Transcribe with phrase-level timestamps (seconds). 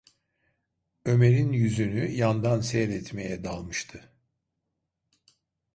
[1.05, 4.11] Ömer’in yüzünü yandan seyretmeye dalmıştı.